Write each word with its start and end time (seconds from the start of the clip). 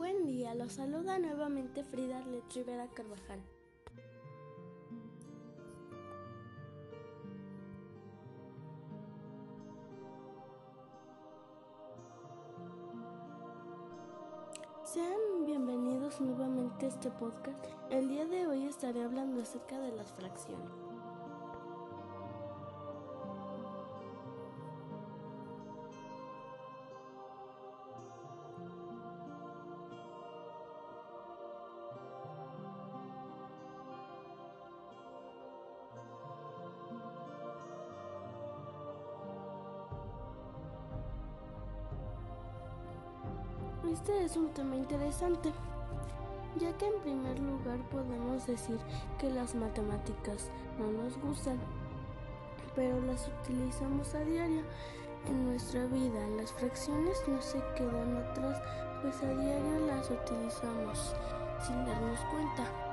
Buen 0.00 0.24
día, 0.24 0.54
los 0.54 0.72
saluda 0.72 1.18
nuevamente 1.18 1.84
Frida 1.84 2.24
Let 2.24 2.44
Rivera 2.54 2.88
Carvajal. 2.88 3.38
Sean 14.84 15.44
bienvenidos 15.44 16.18
nuevamente 16.22 16.86
a 16.86 16.88
este 16.88 17.10
podcast. 17.10 17.66
El 17.90 18.08
día 18.08 18.24
de 18.24 18.46
hoy 18.46 18.64
estaré 18.64 19.02
hablando 19.02 19.42
acerca 19.42 19.78
de 19.80 19.92
las 19.92 20.10
fracciones. 20.14 20.89
Este 43.92 44.24
es 44.24 44.36
un 44.36 44.50
tema 44.50 44.76
interesante, 44.76 45.50
ya 46.60 46.72
que 46.78 46.86
en 46.86 47.00
primer 47.00 47.40
lugar 47.40 47.80
podemos 47.90 48.46
decir 48.46 48.78
que 49.18 49.28
las 49.28 49.56
matemáticas 49.56 50.48
no 50.78 50.92
nos 50.92 51.18
gustan, 51.18 51.58
pero 52.76 53.00
las 53.00 53.28
utilizamos 53.42 54.14
a 54.14 54.20
diario 54.20 54.62
en 55.26 55.44
nuestra 55.44 55.86
vida. 55.86 56.24
Las 56.36 56.52
fracciones 56.52 57.20
no 57.26 57.42
se 57.42 57.60
quedan 57.76 58.16
atrás, 58.16 58.62
pues 59.02 59.20
a 59.24 59.34
diario 59.34 59.86
las 59.86 60.08
utilizamos 60.08 61.12
sin 61.66 61.84
darnos 61.84 62.20
cuenta. 62.30 62.89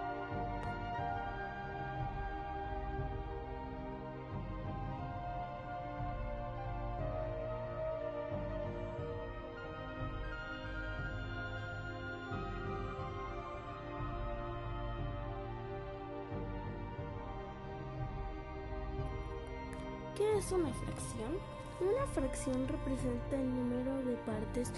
¿Qué 20.17 20.35
es 20.35 20.51
una 20.51 20.73
fracción? 20.73 21.37
Una 21.79 22.07
fracción 22.07 22.67
representa 22.67 23.39
el 23.39 23.53
número 23.53 24.03
de 24.03 24.15
partes 24.15 24.73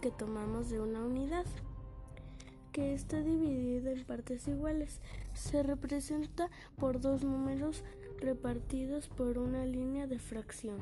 que 0.00 0.10
tomamos 0.10 0.70
de 0.70 0.80
una 0.80 1.04
unidad, 1.04 1.44
que 2.72 2.94
está 2.94 3.20
dividida 3.20 3.92
en 3.92 4.06
partes 4.06 4.48
iguales. 4.48 5.02
Se 5.34 5.62
representa 5.62 6.48
por 6.78 6.98
dos 6.98 7.22
números 7.22 7.84
repartidos 8.20 9.08
por 9.08 9.36
una 9.36 9.66
línea 9.66 10.06
de 10.06 10.18
fracción. 10.18 10.78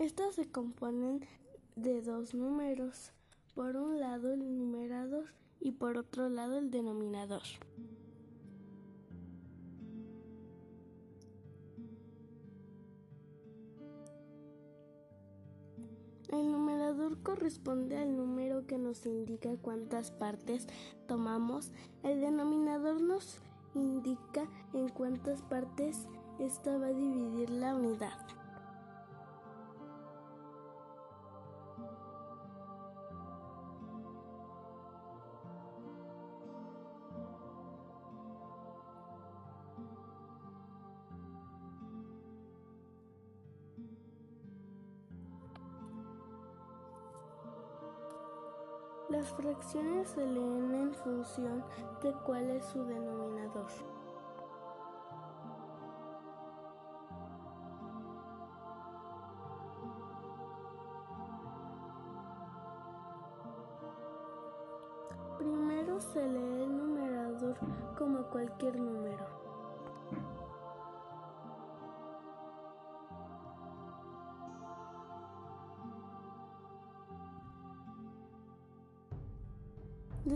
Estas 0.00 0.36
se 0.36 0.50
componen 0.50 1.20
de 1.76 2.00
dos 2.00 2.32
números, 2.32 3.12
por 3.54 3.76
un 3.76 4.00
lado 4.00 4.32
el 4.32 4.56
numerador 4.56 5.26
y 5.60 5.72
por 5.72 5.98
otro 5.98 6.30
lado 6.30 6.56
el 6.56 6.70
denominador. 6.70 7.42
El 16.32 16.50
numerador 16.50 17.22
corresponde 17.22 17.98
al 17.98 18.16
número 18.16 18.66
que 18.66 18.78
nos 18.78 19.04
indica 19.04 19.50
cuántas 19.60 20.12
partes 20.12 20.66
tomamos. 21.08 21.72
El 22.02 22.22
denominador 22.22 23.02
nos 23.02 23.42
indica 23.74 24.48
en 24.72 24.88
cuántas 24.88 25.42
partes 25.42 26.08
esta 26.38 26.78
va 26.78 26.86
a 26.86 26.94
dividir 26.94 27.50
la 27.50 27.74
unidad. 27.74 28.39
Las 49.10 49.26
fracciones 49.32 50.08
se 50.10 50.24
leen 50.24 50.72
en 50.72 50.94
función 50.94 51.64
de 52.00 52.12
cuál 52.24 52.48
es 52.48 52.64
su 52.66 52.84
denominador. 52.84 53.66
Primero 65.38 66.00
se 66.00 66.28
lee 66.28 66.62
el 66.62 66.76
numerador 66.76 67.56
como 67.98 68.22
cualquier 68.30 68.78
número. 68.78 69.39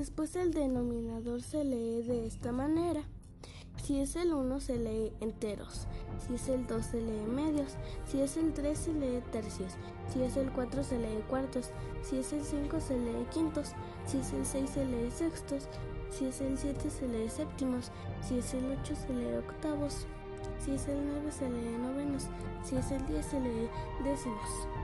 Después 0.05 0.37
el 0.37 0.53
denominador 0.53 1.41
se 1.41 1.65
lee 1.65 2.03
de 2.03 2.27
esta 2.27 2.53
manera. 2.53 3.05
Si 3.83 3.99
es 4.01 4.17
el 4.17 4.35
1 4.35 4.61
se 4.61 4.77
lee 4.77 5.15
enteros, 5.23 5.87
si 6.19 6.35
es 6.35 6.47
el 6.51 6.67
2 6.67 6.85
se 6.85 7.01
lee 7.01 7.25
medios, 7.27 7.73
si 8.07 8.21
es 8.21 8.37
el 8.37 8.53
3 8.53 8.77
se 8.77 8.93
lee 8.93 9.23
tercios, 9.33 9.73
si 10.13 10.21
es 10.21 10.37
el 10.37 10.53
4 10.53 10.85
se 10.85 10.99
lee 10.99 11.25
cuartos, 11.31 11.71
si 12.03 12.19
es 12.19 12.35
el 12.35 12.45
5 12.45 12.81
se 12.81 12.99
lee 12.99 13.27
quintos, 13.33 13.73
si 14.05 14.19
es 14.19 14.35
el 14.35 14.45
6 14.45 14.69
se 14.69 14.85
lee 14.85 15.11
sextos, 15.11 15.69
si 16.11 16.27
es 16.27 16.39
el 16.43 16.59
7 16.59 16.91
se 16.91 17.09
lee 17.09 17.31
séptimos, 17.31 17.91
si 18.21 18.41
es 18.41 18.53
el 18.53 18.77
8 18.83 18.95
se 18.95 19.15
lee 19.15 19.37
octavos, 19.39 20.07
si 20.63 20.73
es 20.73 20.87
el 20.87 20.99
9 21.03 21.33
se 21.33 21.49
lee 21.49 21.79
novenos, 21.79 22.25
si 22.63 22.77
es 22.77 22.91
el 22.91 23.07
10 23.07 23.25
se 23.25 23.41
lee 23.41 23.71
décimos. 24.05 24.84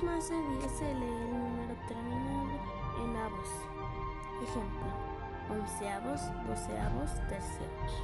Es 0.00 0.06
más 0.06 0.30
de 0.30 0.36
10 0.36 0.72
se 0.72 0.94
lee 0.94 1.04
el 1.04 1.30
número 1.30 1.74
terminado 1.86 2.48
en 3.04 3.16
avos. 3.16 3.48
Ejemplo, 4.42 4.86
onceavos, 5.50 6.22
doceavos, 6.46 7.10
terceavos. 7.28 8.02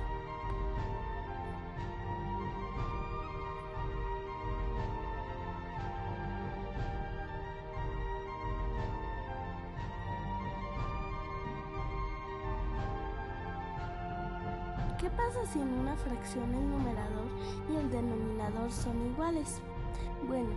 ¿Qué 14.98 15.08
pasa 15.08 15.46
si 15.50 15.62
en 15.62 15.72
una 15.78 15.96
fracción 15.96 16.54
el 16.54 16.68
numerador 16.68 17.28
y 17.70 17.76
el 17.76 17.90
denominador 17.90 18.70
son 18.70 19.00
iguales? 19.06 19.62
Bueno, 20.28 20.50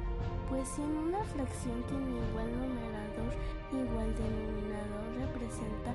pues 0.49 0.67
si 0.67 0.81
en 0.81 0.97
una 0.97 1.23
fracción 1.25 1.83
tiene 1.83 2.17
igual 2.27 2.49
numerador, 2.51 3.33
igual 3.71 4.09
denominador 4.15 5.05
representa 5.15 5.93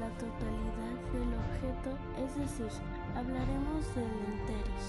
la 0.00 0.08
totalidad 0.16 0.96
del 1.12 1.30
objeto, 1.36 1.90
es 2.16 2.34
decir, 2.36 2.80
hablaremos 3.14 3.94
de 3.94 4.04
enteros. 4.04 4.84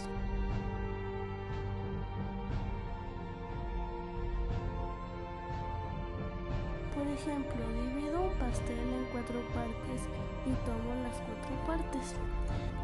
Por 6.95 7.07
ejemplo, 7.07 7.67
divido 7.83 8.21
un 8.21 8.33
pastel 8.39 8.79
en 8.79 9.05
cuatro 9.11 9.41
partes 9.53 10.01
y 10.45 10.51
tomo 10.65 10.95
las 11.03 11.15
cuatro 11.27 11.55
partes. 11.67 12.15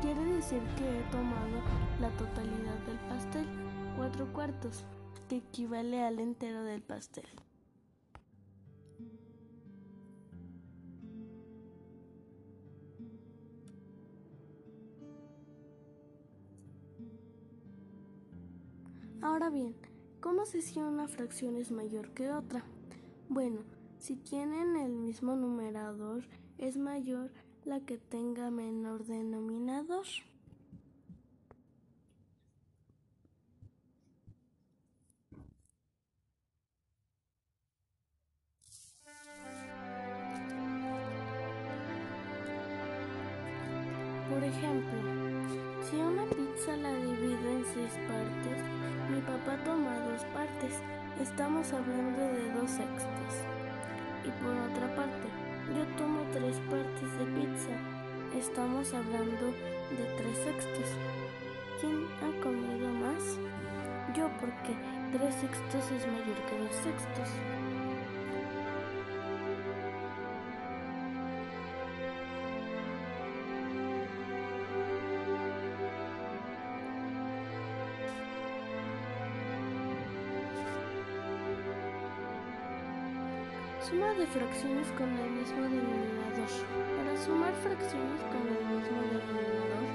Quiere 0.01 0.23
decir 0.25 0.61
que 0.77 0.99
he 0.99 1.03
tomado 1.11 1.59
la 1.99 2.09
totalidad 2.17 2.77
del 2.85 2.97
pastel, 3.09 3.45
cuatro 3.97 4.25
cuartos, 4.33 4.85
que 5.27 5.37
equivale 5.37 6.03
al 6.03 6.19
entero 6.19 6.63
del 6.63 6.81
pastel. 6.81 7.25
Ahora 19.21 19.49
bien, 19.49 19.75
¿cómo 20.21 20.45
sé 20.45 20.61
si 20.61 20.79
una 20.79 21.07
fracción 21.07 21.55
es 21.55 21.71
mayor 21.71 22.11
que 22.11 22.31
otra? 22.31 22.63
Bueno, 23.27 23.61
si 23.97 24.15
tienen 24.15 24.75
el 24.75 24.93
mismo 24.93 25.35
numerador, 25.35 26.23
es 26.59 26.77
mayor 26.77 27.31
la 27.63 27.79
que 27.79 27.97
tenga 27.97 28.51
menor 28.51 29.05
denominador. 29.05 30.05
Ejemplo, 44.57 44.99
si 45.83 45.97
una 45.97 46.23
pizza 46.23 46.75
la 46.77 46.93
divido 46.93 47.49
en 47.51 47.65
seis 47.73 47.91
partes, 48.07 48.57
mi 49.09 49.19
papá 49.21 49.57
toma 49.63 49.99
dos 49.99 50.23
partes. 50.33 50.79
Estamos 51.21 51.71
hablando 51.73 52.19
de 52.19 52.53
dos 52.53 52.69
sextos. 52.71 53.33
Y 54.23 54.31
por 54.41 54.55
otra 54.71 54.95
parte, 54.95 55.27
yo 55.75 55.85
tomo 55.97 56.21
tres 56.31 56.57
partes 56.71 57.09
de 57.19 57.25
pizza. 57.35 57.75
Estamos 58.35 58.93
hablando 58.93 59.45
de 59.91 60.05
tres 60.17 60.37
sextos. 60.37 60.89
¿Quién 61.79 62.05
ha 62.23 62.31
comido 62.41 62.87
más? 62.89 63.37
Yo 64.15 64.29
porque 64.39 64.73
tres 65.11 65.35
sextos 65.35 65.91
es 65.91 66.07
mayor 66.07 66.39
que 66.47 66.59
dos 66.59 66.75
sextos. 66.75 67.29
Suma 83.87 84.11
de 84.15 84.25
fracciones 84.25 84.87
con 84.97 85.07
el 85.15 85.29
mismo 85.29 85.61
denominador. 85.61 86.49
Para 86.97 87.15
sumar 87.23 87.53
fracciones 87.53 88.19
con 88.33 88.41
el 88.41 88.65
mismo 88.65 88.99
denominador 89.13 89.85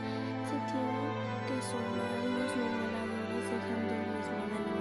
se 0.46 0.56
tienen 0.70 1.10
que 1.48 1.56
sumar 1.60 2.22
los 2.22 2.54
numeradores 2.54 3.50
dejando 3.50 3.92
el 3.92 4.06
mismo 4.14 4.36
denominador. 4.46 4.79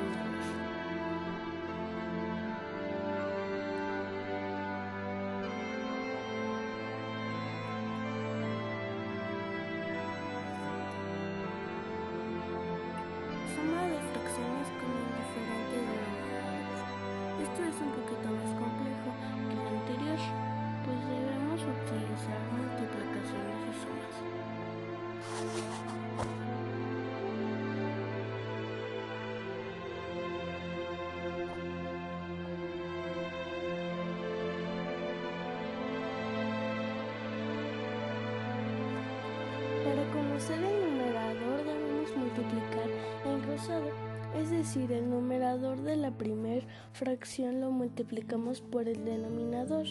Decir, 44.70 44.92
el 44.92 45.10
numerador 45.10 45.82
de 45.82 45.96
la 45.96 46.12
primera 46.12 46.64
fracción 46.94 47.60
lo 47.60 47.72
multiplicamos 47.72 48.62
por 48.62 48.88
el 48.88 49.04
denominador 49.04 49.88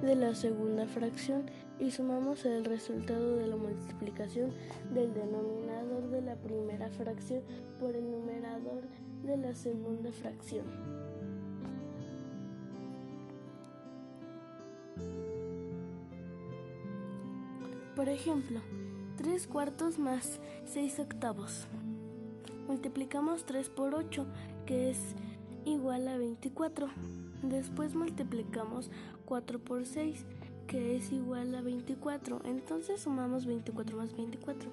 de 0.00 0.14
la 0.14 0.34
segunda 0.34 0.86
fracción 0.86 1.42
y 1.78 1.90
sumamos 1.90 2.46
el 2.46 2.64
resultado 2.64 3.36
de 3.36 3.46
la 3.46 3.56
multiplicación 3.56 4.50
del 4.94 5.12
denominador 5.12 6.08
de 6.08 6.22
la 6.22 6.36
primera 6.36 6.88
fracción 6.88 7.42
por 7.78 7.94
el 7.94 8.10
numerador 8.10 8.84
de 9.24 9.36
la 9.36 9.54
segunda 9.54 10.10
fracción. 10.10 10.64
Por 17.94 18.08
ejemplo, 18.08 18.62
3 19.18 19.46
cuartos 19.48 19.98
más 19.98 20.40
6 20.64 21.00
octavos. 21.00 21.68
Multiplicamos 22.66 23.44
3 23.44 23.68
por 23.68 23.94
8, 23.94 24.26
que 24.66 24.90
es 24.90 24.98
igual 25.64 26.08
a 26.08 26.16
24. 26.16 26.88
Después 27.42 27.94
multiplicamos 27.94 28.90
4 29.26 29.58
por 29.58 29.84
6, 29.84 30.24
que 30.66 30.96
es 30.96 31.12
igual 31.12 31.54
a 31.54 31.60
24. 31.60 32.40
Entonces 32.44 33.02
sumamos 33.02 33.44
24 33.46 33.96
más 33.96 34.16
24. 34.16 34.70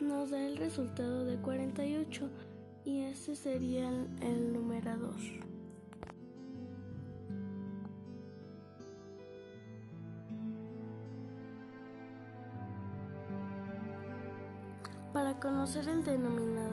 Nos 0.00 0.30
da 0.30 0.44
el 0.44 0.56
resultado 0.56 1.24
de 1.24 1.36
48 1.36 2.28
y 2.84 3.02
ese 3.02 3.36
sería 3.36 3.88
el, 3.88 4.08
el 4.20 4.52
numerador. 4.52 5.14
Para 15.12 15.38
conocer 15.38 15.88
el 15.88 16.02
denominador 16.04 16.71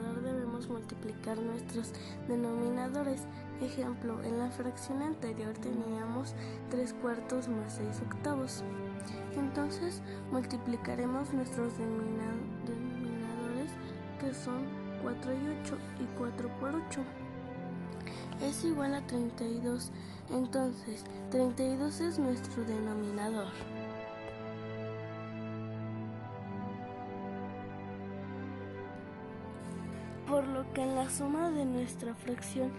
debemos 0.60 0.68
multiplicar 0.68 1.38
nuestros 1.38 1.92
denominadores. 2.28 3.22
Ejemplo, 3.60 4.22
en 4.22 4.38
la 4.38 4.50
fracción 4.50 5.02
anterior 5.02 5.54
teníamos 5.54 6.34
3 6.70 6.94
cuartos 6.94 7.48
más 7.48 7.74
6 7.74 8.02
octavos. 8.10 8.62
Entonces 9.36 10.02
multiplicaremos 10.30 11.32
nuestros 11.32 11.76
denominadores 11.78 13.70
que 14.18 14.34
son 14.34 14.64
4 15.02 15.32
y 15.32 15.60
8 15.62 15.78
y 16.00 16.18
4 16.18 16.48
por 16.60 16.74
8 16.74 17.00
es 18.42 18.64
igual 18.64 18.94
a 18.94 19.06
32. 19.06 19.90
Entonces 20.30 21.04
32 21.30 22.00
es 22.00 22.18
nuestro 22.18 22.64
denominador. 22.64 23.48
Que 30.74 30.82
en 30.82 30.94
la 30.94 31.08
suma 31.10 31.50
de 31.50 31.64
nuestra 31.64 32.14
fracción 32.14 32.72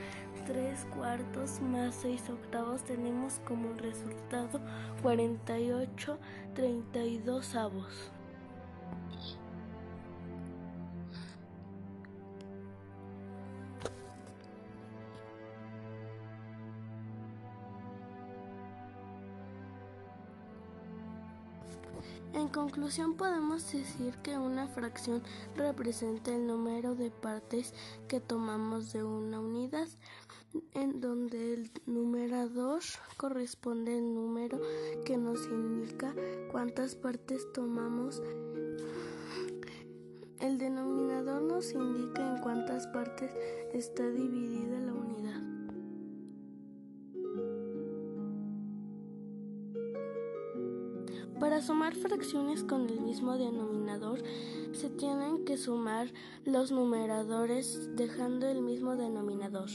3 0.45 0.87
cuartos 0.95 1.61
más 1.61 1.95
6 2.01 2.29
octavos 2.29 2.83
tenemos 2.83 3.39
como 3.45 3.73
resultado 3.73 4.59
48 5.01 6.17
32 6.55 7.55
avos. 7.55 8.11
En 22.33 22.47
conclusión 22.47 23.15
podemos 23.15 23.71
decir 23.73 24.15
que 24.23 24.37
una 24.37 24.67
fracción 24.67 25.21
representa 25.57 26.33
el 26.33 26.47
número 26.47 26.95
de 26.95 27.11
partes 27.11 27.73
que 28.07 28.21
tomamos 28.21 28.93
de 28.93 29.03
una 29.03 29.39
unidad, 29.41 29.87
en 30.73 31.01
donde 31.01 31.53
el 31.53 31.71
numerador 31.85 32.81
corresponde 33.17 33.95
al 33.95 34.13
número 34.13 34.61
que 35.05 35.17
nos 35.17 35.45
indica 35.47 36.15
cuántas 36.51 36.95
partes 36.95 37.51
tomamos. 37.53 38.21
El 40.39 40.57
denominador 40.57 41.41
nos 41.41 41.73
indica 41.73 42.35
en 42.35 42.41
cuántas 42.41 42.87
partes 42.87 43.31
está 43.73 44.09
dividida 44.09 44.79
la 44.79 44.93
unidad. 44.93 45.50
Para 51.61 51.67
sumar 51.67 51.95
fracciones 51.95 52.63
con 52.63 52.89
el 52.89 53.01
mismo 53.01 53.37
denominador, 53.37 54.23
se 54.71 54.89
tienen 54.89 55.45
que 55.45 55.57
sumar 55.57 56.07
los 56.43 56.71
numeradores 56.71 57.95
dejando 57.95 58.47
el 58.47 58.63
mismo 58.63 58.95
denominador. 58.95 59.69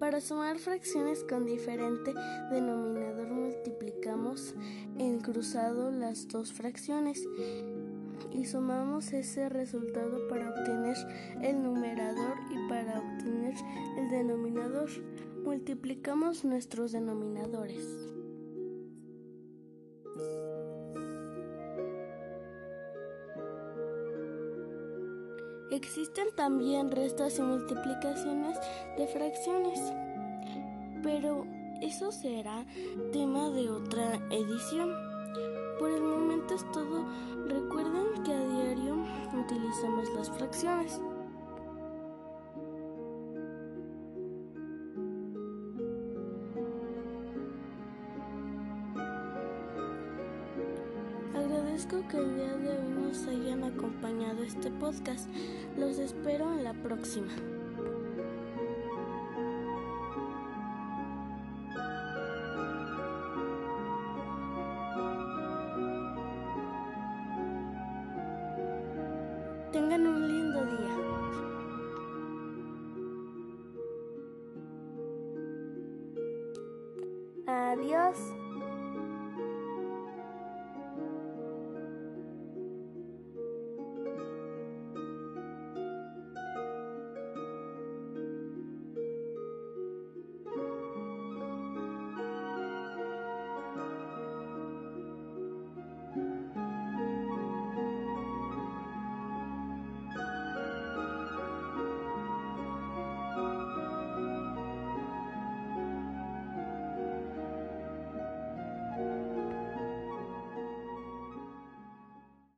Para 0.00 0.20
sumar 0.20 0.58
fracciones 0.58 1.22
con 1.22 1.46
diferente 1.46 2.12
denominador 2.50 3.28
multiplicamos 3.30 4.56
en 4.98 5.20
cruzado 5.20 5.92
las 5.92 6.26
dos 6.26 6.52
fracciones 6.52 7.28
y 8.32 8.44
sumamos 8.46 9.12
ese 9.12 9.48
resultado 9.48 10.26
para 10.26 10.50
obtener 10.50 10.96
el 11.42 11.62
numerador 11.62 12.38
y 12.50 12.68
para 12.68 12.98
obtener 12.98 13.54
el 13.98 14.10
denominador 14.10 14.90
multiplicamos 15.44 16.44
nuestros 16.44 16.92
denominadores. 16.92 17.86
Existen 25.70 26.28
también 26.36 26.90
restas 26.90 27.38
y 27.38 27.42
multiplicaciones 27.42 28.58
de 28.98 29.06
fracciones, 29.06 29.80
pero 31.02 31.46
eso 31.80 32.12
será 32.12 32.66
tema 33.12 33.50
de 33.50 33.70
otra 33.70 34.16
edición. 34.30 34.92
Por 35.78 35.90
el 35.90 36.02
momento 36.02 36.54
es 36.54 36.70
todo. 36.72 37.06
Recuerden 37.46 38.22
que 38.22 38.32
a 38.32 38.40
diario 38.40 38.96
utilizamos 39.34 40.08
las 40.14 40.30
fracciones. 40.30 41.00
Que 51.88 52.16
el 52.16 52.36
día 52.36 52.56
de 52.56 52.70
hoy 52.70 52.94
nos 52.94 53.26
hayan 53.26 53.64
acompañado 53.64 54.44
este 54.44 54.70
podcast. 54.70 55.28
Los 55.76 55.98
espero 55.98 56.52
en 56.52 56.62
la 56.62 56.74
próxima. 56.74 57.26
Tengan 69.72 70.06
un 70.06 70.28
lindo 70.28 70.64
día. 70.66 71.11